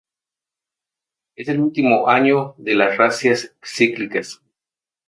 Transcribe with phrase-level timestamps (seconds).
[1.35, 4.41] Es el último año de las razzias cíclicas.